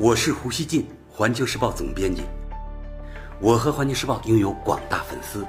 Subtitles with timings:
[0.00, 2.22] 我是胡锡进，环球时报总编辑。
[3.40, 5.44] 我和环球时报拥有广大粉丝，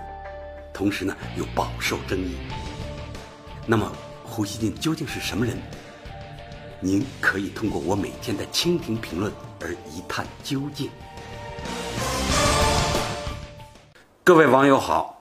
[0.73, 2.35] 同时呢又饱受争议。
[3.67, 3.91] 那么，
[4.23, 5.55] 胡锡进究竟是什么人？
[6.79, 9.31] 您可以通过我每天的蜻蜓评论
[9.61, 10.89] 而一探究竟。
[14.23, 15.18] 各位网友好。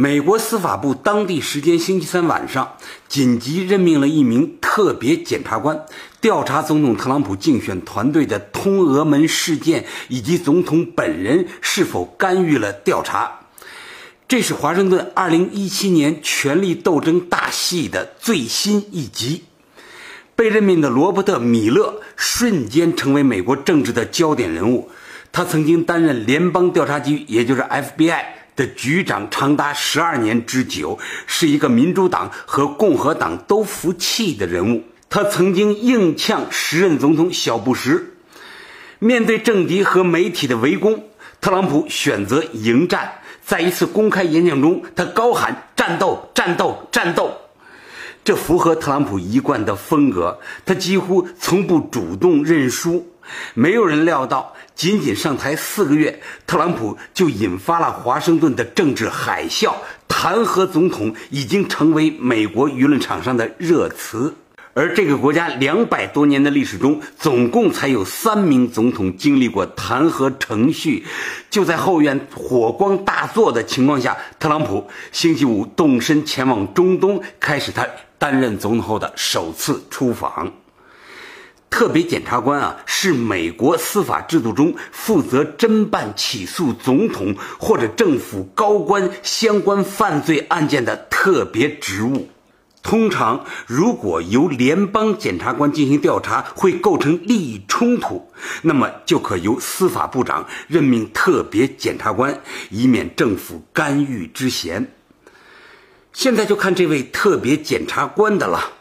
[0.00, 2.76] 美国司法部当地时间星期三晚上
[3.08, 5.86] 紧急任命了一名特别检察官，
[6.20, 13.40] 调查总统特朗普竞选团队的通俄门事件以及总统本人是否干预了调查。
[14.28, 19.46] 这是华盛顿2017年权力斗争大戏的最新一集。
[20.36, 24.92] 被任命的罗伯特·米勒瞬间成为美国政治的焦点人物。
[25.32, 28.37] 他曾经担任联邦调查局，也就是 FBI。
[28.58, 34.82] 的局长长达十二年之久，是一个民主党和共和党都服气的人物。
[35.08, 38.04] 他曾经硬呛时任总统小布什。
[38.98, 41.04] 面对政敌和媒体的围攻，
[41.40, 43.12] 特朗普选择迎战。
[43.44, 47.32] 在一次公开演讲中，他高喊“战斗，战斗，战斗”，
[48.24, 50.40] 这符合特朗普一贯的风格。
[50.66, 53.06] 他几乎从不主动认输。
[53.54, 54.52] 没有人料到。
[54.78, 59.74] 仅仅上台四个月，特朗普就引发了华盛顿的政治海啸，
[60.06, 64.32] 弹劾总统已经成为美国舆论场上的热词。
[64.74, 71.04] 而这个国家两百多年的历史中，总共才有三名总统经历过弹劾程序。
[71.50, 77.84] 就在后院火光大作的情况下，特朗普星期五动身前往中东，开始他
[78.16, 80.52] 担任总统后的首次出访。
[81.70, 92.28] 特别检察官啊，是美国司法制度中负责侦办、起诉总统或者政府高官相关犯罪案件的特别职务。
[92.82, 98.30] 通常，如果由联邦检察官进行调查会构成利益冲突，
[98.62, 102.40] 那么就可由司法部长任命特别检察官，
[102.70, 104.90] 以免政府干预之嫌。
[106.14, 108.72] 现在就看这位特别检察官的了。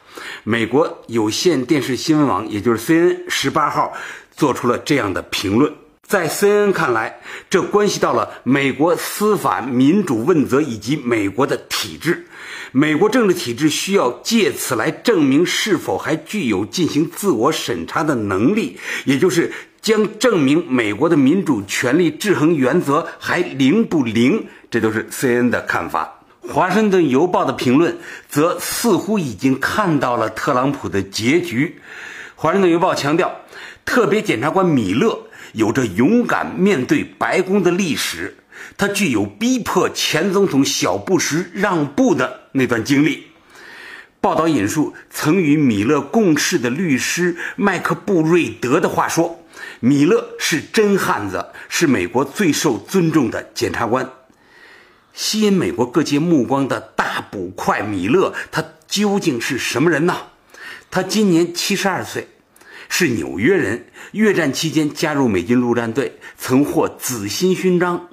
[0.43, 3.93] 美国有线电视新闻网，也就是 CNN，十八号
[4.35, 5.73] 做出了这样的评论。
[6.07, 7.19] 在 CNN 看来，
[7.49, 12.25] 这关系到了美国司法民主问责以及美国的体制。
[12.71, 19.51] 美国政治体制需要借此来证明是否还具有进行自我审查的能力，也就是
[19.81, 24.47] 将证明美国的民主权力制衡原则还灵不灵。
[24.69, 26.16] 这都是 CNN 的看法。
[26.49, 27.97] 华盛顿邮报的评论
[28.29, 31.81] 则似乎已经看到了特朗普的结局。
[32.35, 33.41] 华盛顿邮报强调，
[33.85, 38.37] 特别检察官米勒有着勇敢面对白宫的历史，
[38.77, 43.27] 他具有逼迫前总统小布什让步的那段经历。
[44.21, 49.43] 报道引述曾与米勒共事的律师麦克布瑞德的话说
[49.79, 54.09] ：“米勒是真汉子，是美国最受尊重的检察官。”
[55.17, 60.15] 吸引美国各界目光的大捕快米勒，他究竟是什么人呢？
[60.91, 62.27] 他今年七十二岁，
[62.87, 63.87] 是纽约人。
[64.11, 68.09] 越战期间加入美军陆战队，曾获紫心勋章。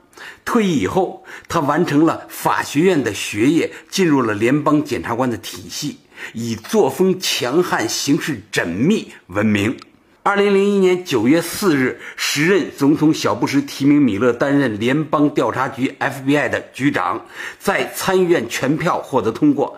[0.47, 5.99] 退役以后，他完成了法学院的学业，进入了联邦检察官的体系，
[6.33, 9.77] 以作风强悍、行事缜密闻名。
[10.27, 17.27] 二零零一年九月四日，时任总统小布什提名米勒担任联邦调查局 FBI 的局长，
[17.59, 19.77] 在参议院全票获得通过。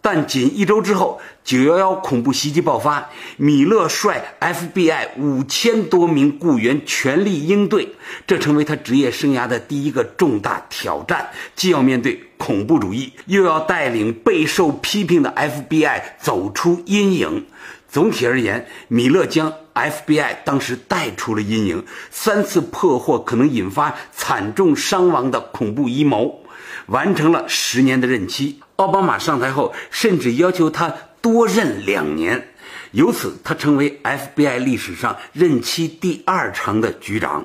[0.00, 7.88] 但仅一周之后，九幺幺恐怖袭击爆发，米勒率 FBI 五千多名雇员全力应对，
[8.28, 17.44] 这成为他职业生涯的第一个重大挑战，既要面对恐怖主义，又要带领备受批评的 FBI 走出阴影。
[17.90, 26.44] 总体而言，米勒将 FBI 当时带出了阴影，三次破获可能引发惨重伤亡的恐怖阴谋，
[26.86, 28.60] 完成了十年的任期。
[28.76, 32.54] 奥巴马上台后，甚至要求他多任两年，
[32.92, 37.44] 由此他成为 FBI 历史上任期第二长的局长。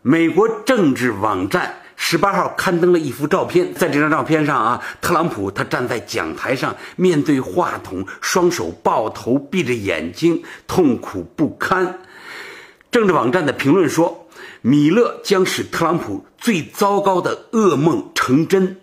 [0.00, 1.81] 美国政治网站。
[2.04, 12.00] 十八号刊登了一幅照片，在这张照片上啊，特朗普他站在讲台上，面对话筒，双手抱头，闭着眼睛，痛苦不堪。
[12.90, 14.26] 政治网站的评论说，
[14.62, 18.78] 米勒将使特朗普最糟糕的噩梦成真。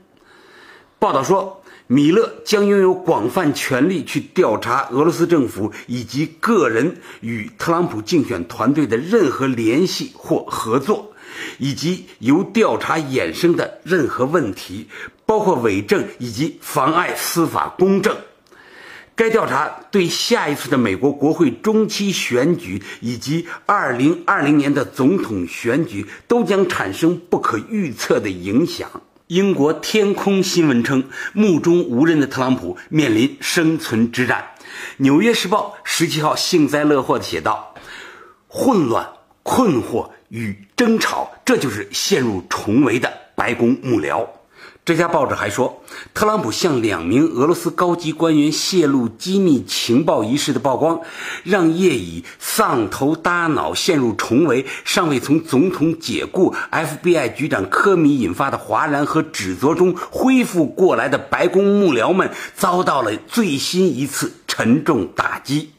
[0.98, 11.12] 报道说，米勒将拥有广泛权力去调查俄罗斯政府以及个人与特朗普竞选团队的任何联系或合作。
[11.58, 14.88] 以及由调查衍生的任何问题，
[15.26, 18.16] 包括伪证以及妨碍司法公正。
[19.16, 28.90] 该调查对下一次的美国国会中期选举以及2020年的总统选举都将产生不可预测的影响。
[29.28, 31.04] 英国天空新闻称，
[31.34, 34.44] 目中无人的特朗普面临生存之战。
[34.98, 37.76] 《纽约时报》十七号幸灾乐祸地写道
[38.48, 39.08] ：“混乱、
[39.44, 44.26] 困惑与争吵，这就是陷入重围的白宫幕僚。”
[44.86, 45.84] 这家报纸还说，
[46.16, 51.02] 特朗普向两名俄罗斯高级官员泄露机密情报一事的曝光，
[51.44, 65.70] 让业已丧头耷脑、陷入重围、尚未从总统解雇 FBI 局长科米引发的哗然和指责中恢复过来的白宫幕僚们遭到了最新一次沉重打击。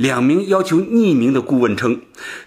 [0.00, 2.00] 两名要求匿名的顾问称，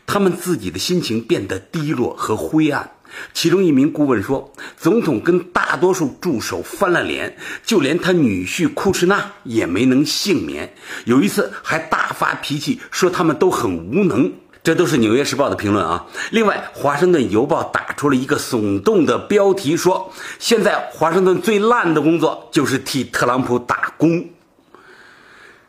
[0.08, 2.90] 他们自己的心情变得低落和灰暗。
[3.32, 10.74] 其中一名顾问说：“总统跟大多数助手翻了脸，就连他女婿库什纳也没能幸免。
[11.06, 14.34] 有一次还大发脾气，说他们都很无能。”
[14.64, 16.08] 这都是《纽约时报》的评论啊。
[16.32, 24.26] 另外，《华盛顿邮报》打出了一个耸动的标题，说：“现在华盛顿最烂的工作就是替特朗普打工。”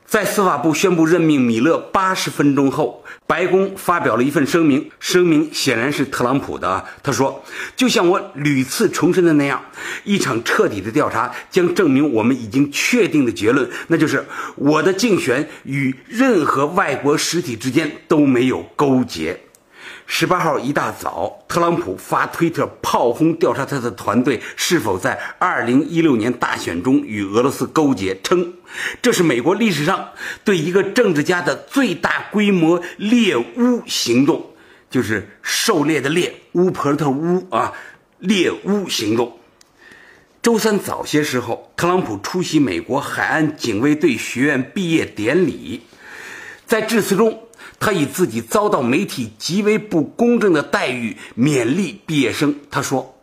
[0.07, 6.85] 在司法部宣布任命米勒八十分钟后，白宫发表了一份声明，声明显然是特朗普的。
[7.03, 7.43] 他说
[7.75, 9.61] ：“就像我屡次重申的那样，
[10.05, 14.25] 一场彻底的调查将证明我们已经确定的结论，那就是
[14.55, 19.41] 我的竞选与任何外国实体之间都没有勾结。”
[20.07, 28.53] 十八号一大早，特朗普发推特炮轰调查他的团队是否在二零一六年大选中与俄罗斯勾结，称
[29.01, 30.11] 这是美国历史上
[30.45, 34.51] 对一个政治家的最大规模猎巫行动，
[34.91, 37.73] 就是狩猎的猎，巫婆的巫啊，
[38.19, 39.39] 猎巫行动。
[40.43, 45.81] 周三早些时候，特朗普出席美国海岸警卫队学院毕业典礼，
[46.67, 47.41] 在致辞中。
[47.81, 52.55] 他以自己遭到媒体极为不公正的待遇勉励毕业生。
[52.71, 53.19] 他说：“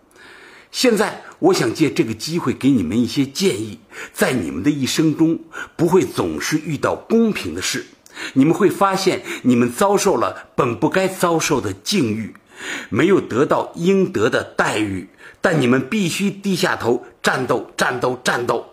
[0.72, 3.80] 现在我想借这个机会给你们一些建议，
[4.14, 5.40] 在你们的一生中
[5.76, 7.88] 不会总是遇到公平的事，
[8.34, 12.36] 你们会发现你们遭受了本不该遭受的境遇，
[12.90, 15.08] 没有得到应得的待遇，
[15.40, 18.68] 但你们必须低下头，战斗，战斗，战斗，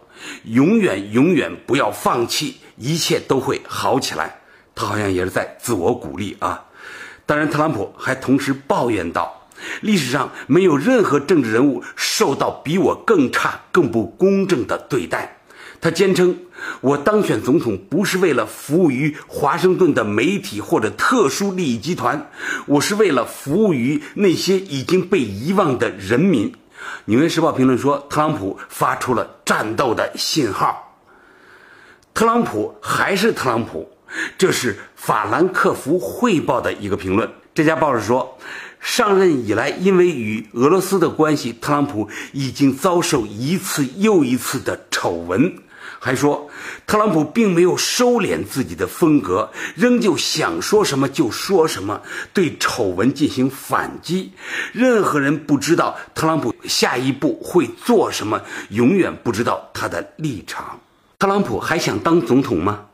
[0.44, 4.37] 永远，永远不要放弃，一切都会好起来。”
[4.78, 6.62] 他好像也是在自我鼓励啊！
[7.26, 9.48] 当然，特朗普还同时抱怨道
[9.82, 15.40] ：“历史上没有任何政治人物受到比我更差、更不公正的对待。”
[15.82, 16.38] 他坚称
[16.80, 22.30] ：“我当选总统不是为了服务于华盛顿的媒体或者特殊利益集团，
[22.66, 26.52] 我是为了服务于那些已经被遗忘的人民。”
[27.06, 31.00] 《纽约时报》评论说：“特朗普发出了战斗的信号。”
[32.14, 33.90] 特朗普还是特朗普。
[34.36, 37.28] 这是法兰克福汇报的一个评论。
[37.54, 38.38] 这家报纸说，
[38.80, 45.58] 上任以来，因为与俄罗斯的关系，特朗普已经遭受一次又一次的丑闻。
[46.00, 46.48] 还说，
[46.86, 52.02] 特朗普并没有收敛自己的风格，仍旧想说什么就说什么，
[52.32, 54.32] 对丑闻进行反击。
[54.72, 60.78] 任何人不知道特朗普下一步会做什么，永远不知道他的立场。
[61.18, 62.84] 特朗普还想当总统吗？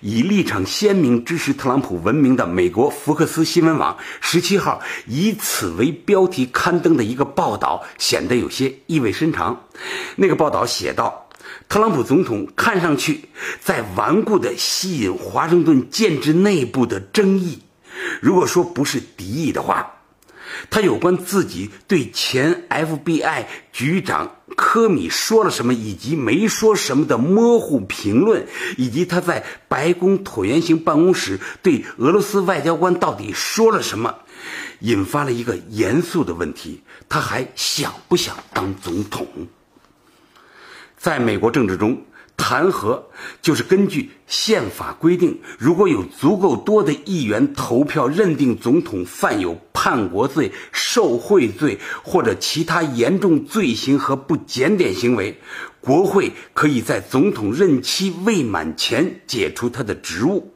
[0.00, 9.64] 以立场鲜明支持特朗普闻名的美国福克斯新闻网十七号以此为标题刊登的一个报道显得有些意味深长。
[10.16, 11.28] 那个报道写道
[11.68, 13.28] ：“特朗普总统看上去
[13.60, 17.58] 在顽固地吸引华盛顿建制内部的争议，
[18.22, 19.96] 如果说不是敌意的话。”
[20.68, 34.14] 他有关自己对前 FBI 局长科米说了什么，以及没说什么的模糊评论，以及他在白宫椭圆形办公室对俄罗斯外交官到底说了什么，
[34.80, 39.26] 引发了一个严肃的问题：他还想不想当总统？
[40.96, 42.02] 在美国政治中。
[42.50, 43.00] 弹劾
[43.40, 55.38] 就是根据宪法规定，如果有足够多的议员投票认定总统犯有叛国罪、受贿罪或者其他严重罪行和不检点行为，
[55.80, 60.52] 国会可以在总统任期未满前解除他的职务。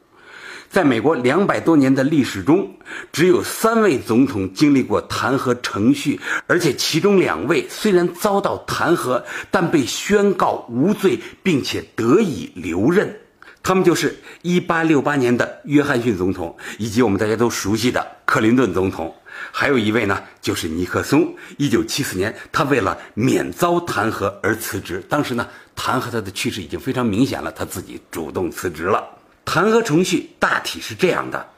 [0.75, 2.69] 在美国两百多年的历史中，
[3.13, 13.17] 只有三位总统经历过弹劾程序，而且其中两位虽然遭到弹劾，但被宣告无罪，并且得以留任。
[13.63, 19.15] 他们就是1868年的约翰逊总统，以及我们大家都熟悉的克林顿总统。
[19.53, 21.33] 还有一位呢，就是尼克松。
[21.55, 25.01] 一九七四年，他为了免遭弹劾而辞职。
[25.07, 29.01] 当时呢，弹劾他的趋势已经非常明显了，他自己主动辞职了。
[29.45, 31.51] 弹劾程序大体是这样的：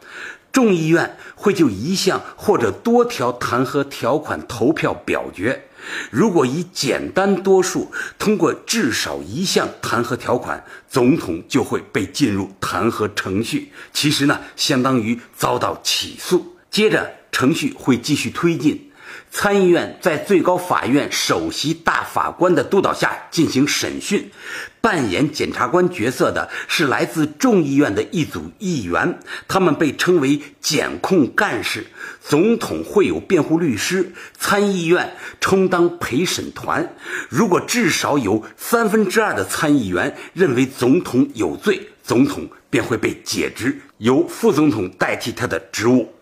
[0.51, 5.63] 众议院会就一项或者多条弹劾条款投票表决。
[6.11, 13.71] 如果以简单多数通过至少一项弹劾条款，总统就会被进入弹劾程序。
[13.93, 16.57] 其实呢，相当于遭到起诉。
[16.69, 18.91] 接着程序会继续推进，
[19.29, 24.31] 参议院在最高法院首席大法官的督导下进行审讯。
[24.79, 31.87] 扮演检察官角色的是来自众议院的一组议员，他们被称为检控干事。
[32.21, 36.95] 总统会有辩护律师，参议院充当陪审团。
[37.27, 46.13] 如果至少有三分之二的参议员认为总统有罪，总统便会被解职，由副总统代替他的职务。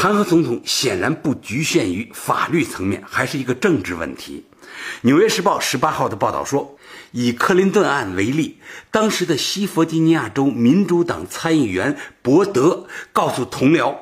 [0.00, 4.46] 弹劾总统显然不局限于法律层面，还是一个政治问题。
[5.02, 6.78] 《纽约时报》十八号的报道说，
[7.10, 8.56] 以克林顿案为例，
[8.90, 13.94] 当时的西弗吉尼亚州民主党参议员伯德告诉同僚，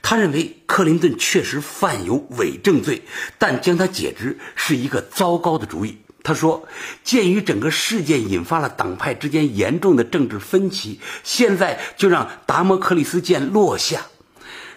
[0.00, 3.02] 他认为克林顿确实犯有伪证罪，
[3.36, 5.98] 但将他解职是一个糟糕的主意。
[6.22, 6.66] 他说
[7.04, 14.06] ：“鉴于整个事件引发了党派之间严重的政治分歧，现在就让达摩克利斯剑落下。”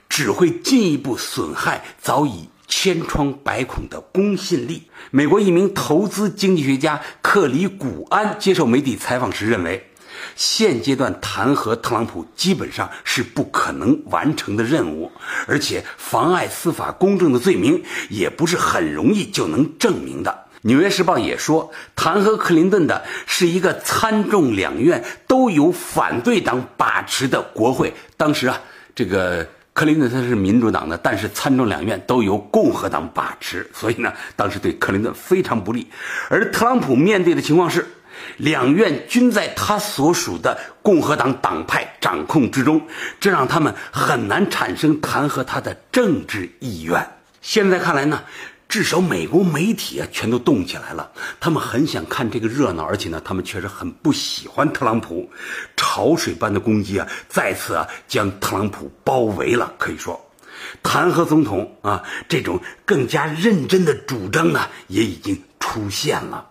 [0.09, 4.83] 只会进一步损害早已千疮百孔的公信力。
[5.11, 9.91] 美国一名投资经济学家克里古安接受媒体采访时认为，
[10.35, 15.11] 现阶段弹劾特朗普基本上是不可能完成的任务，
[15.47, 20.31] 而且妨碍司法公正的罪名也不是很容易就能证明的。
[20.67, 27.93] 《纽约时报》也说，弹劾克林顿的是一个参众两院都有反对党把持的国会。
[28.17, 28.59] 当时啊，
[28.95, 29.47] 这个。
[29.75, 35.85] 克林顿他是民主党的，但是参众两院都由共和党把持，所以呢，当时对克林顿非常不利。
[36.29, 37.85] 而特朗普面对的情况是，
[38.37, 42.81] 两院均在他所属的共和党党派掌控之中，
[43.19, 47.05] 这让他们很难产生弹劾他的政治意愿。
[47.41, 48.23] 现在看来呢？
[48.67, 51.11] 至少美国媒体啊，全都动起来了。
[51.39, 55.29] 他们很想看这个热闹，而且呢，他们确实很不喜欢特朗普。
[55.77, 59.73] 潮水般的攻击啊，再次啊将特朗普包围了。
[59.77, 60.19] 可以说，
[60.83, 66.49] 弹劾总统啊，这种更加认真的主张呢，也已经出现了。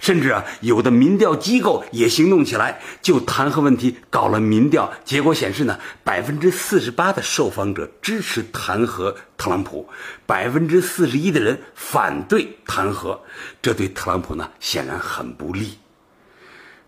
[0.00, 4.92] 甚至啊，有的民调机构也行动起来，就弹劾问题搞了民调。
[5.04, 9.88] 结果显示呢，百分之四十八的受访者支持弹劾特朗普，
[10.26, 13.18] 百分之四十一的人反对弹劾。
[13.60, 15.78] 这对特朗普呢，显然很不利。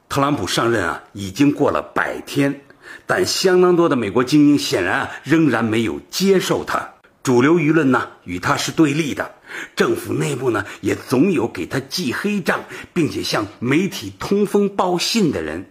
[0.09, 2.63] 特朗普上任啊，已经过了百天，
[3.07, 6.95] 但相当多的美国精英显然啊，仍然没有接受他。
[7.29, 9.33] 主流舆论呢，与他是对立的。
[9.77, 15.71] 政府内部呢，也总有给他记黑账，并且向媒体通风报信的人。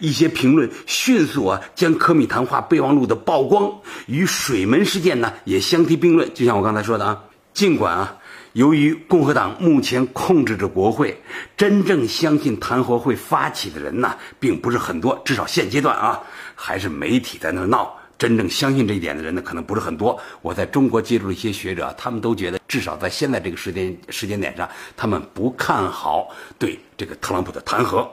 [0.00, 6.34] 一些评论迅速啊，将科米谈话备忘录的曝光与水门事件呢也相提并论。
[6.34, 7.22] 就像我刚才说的啊，
[7.54, 8.16] 尽管啊，
[8.54, 11.22] 由于共和党目前控制着国会，
[11.56, 15.22] 真正相信弹劾会发起的人呢，并不是很多。
[15.24, 16.20] 至少现阶段啊，
[16.56, 17.94] 还是媒体在那闹。
[18.18, 20.20] 真正相信这一点的人呢，可能不是很多。
[20.42, 28.08] 我在中国接触了一些学者，他们都觉得，至少在现在这个时间时间点上，他们不看好对这个特朗普的弹劾。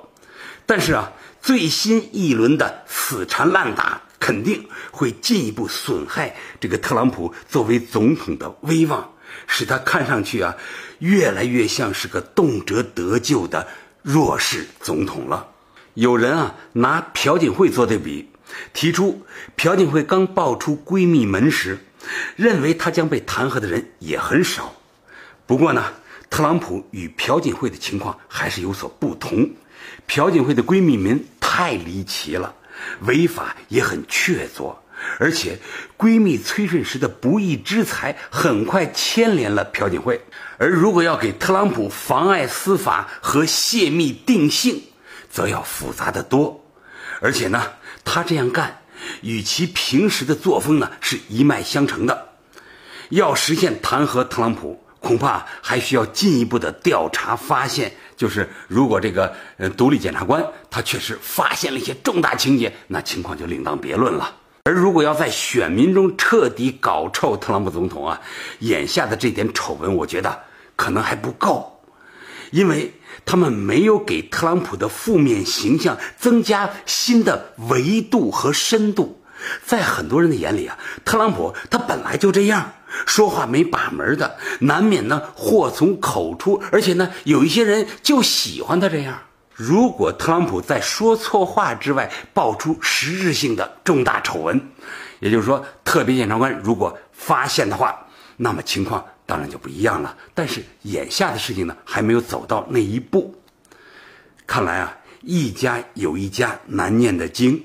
[0.68, 9.12] 但是啊，最新一轮的死缠烂打，肯定会进一步损害这个特朗普作为总统的威望，
[9.48, 10.56] 使他看上去啊，
[11.00, 13.68] 越来越像是个动辄得咎的
[14.04, 15.48] 弱势总统了。
[15.96, 18.30] 有人啊，拿朴槿惠做对比。
[18.74, 19.26] 提出
[19.56, 21.78] 朴槿惠刚爆出闺蜜门时，
[22.36, 24.74] 认为她将被弹劾的人也很少。
[25.46, 25.94] 不过呢，
[26.30, 29.50] 特朗普与朴槿惠的情况还是有所不同。
[30.08, 32.54] 朴槿惠的闺蜜门太离奇了，
[33.02, 34.76] 违法也很确凿，
[35.20, 35.58] 而且
[35.98, 40.20] 闺蜜崔顺实的不义之财很快牵连了朴槿惠。
[40.58, 44.82] 而如果要给特朗普妨碍司法和泄密定性，
[45.30, 46.64] 则要复杂的多。
[47.22, 47.64] 而且呢。
[48.06, 48.80] 他这样干，
[49.22, 52.30] 与其平时的作风呢是一脉相承的。
[53.10, 57.92] 要实现弹劾特朗普，恐怕还需要进一步的调查发现。
[58.16, 64.34] 就是如果这个呃独立检察官他确实发现了一些重大情节，那情况就另当别论了。
[64.64, 68.22] 而如果要在选民中彻底搞臭特朗普总统啊，
[68.60, 70.40] 眼下的这点丑闻，我觉得
[70.78, 71.75] 可能还不够，
[72.52, 72.94] 因为。
[73.26, 79.20] 他们没有给特朗普的负面形象增加新的维度和深度，
[79.66, 82.74] 在很多人的眼里啊，特朗普他本来就这样，
[83.08, 89.18] 说话没把门的，难免呢祸从口出，而且呢有一些人就喜欢他这样。
[89.54, 94.62] 如果特朗普在说错话之外爆出实质性的重大丑闻，
[95.20, 98.06] 也就是说特别检察官如果发现的话，
[98.38, 100.18] 那么情况当然就不一样了。
[100.34, 103.36] 但是眼下的事情呢还没有走到那一步。
[104.48, 107.64] 看来啊，一家有一家难念的经。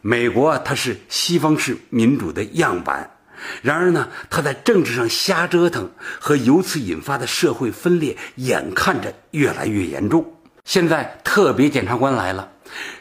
[0.00, 3.08] 美国啊，它是西方式民主的样板。
[3.60, 5.90] 然而呢，他在政治上瞎折腾，
[6.20, 10.24] 和由此引发的社会分裂，眼看着越来越严重。
[10.64, 12.52] 现在特别检察官来了，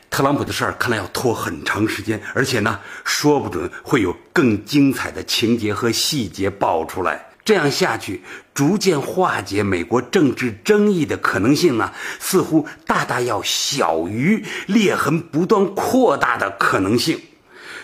[0.10, 7.27] 特朗普的事儿看来要拖很长时间，而且呢，说不准会有更精彩的情节和细节爆出来。
[7.51, 8.22] 这样下去，
[8.53, 17.20] 逐渐化解美国政治争议的可能性呢，似乎大大要小于裂痕不断扩大的可能性。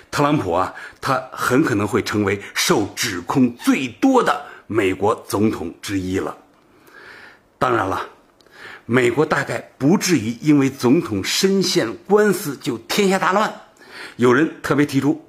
[0.10, 6.38] 特朗普啊，他很可能会成为受指控最多的美国总统之一了。
[7.60, 8.08] 当然了，
[8.86, 13.54] 美国大概不至于因为总统深陷官司就天下大乱。
[14.16, 15.26] 有人特别提出，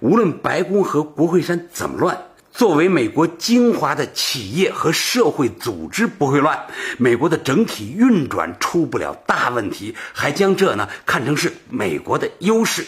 [0.00, 2.18] 无论白宫和国会山怎么乱。
[2.54, 6.66] 作为美国精华的企业和社会组织不会乱，
[6.98, 12.86] 美国的整体运转出不了大问题，还将这呢看成是美国的优势。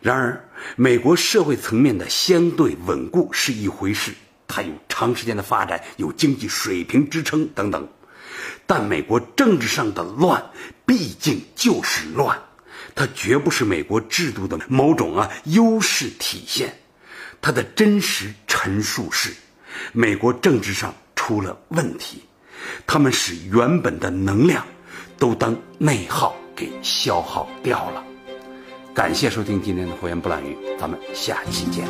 [0.00, 4.12] 然而，美国社会层面的相对稳固是一回事，
[4.48, 7.86] 它有长时间的发展，有经济水平支撑等等。
[8.66, 10.50] 但美国政治上的乱，
[10.86, 12.40] 毕竟就是乱，
[12.94, 16.78] 它绝不是美国制度的某种啊优势体现。
[17.44, 18.32] 它的真实
[18.64, 19.34] 陈述是，
[19.90, 22.22] 美国政治上出了问题，
[22.86, 24.64] 他们使原本的能量
[25.18, 28.04] 都当内耗给消耗掉了。
[28.94, 31.84] 感谢收听今天的火焰不懒语，咱们下期见。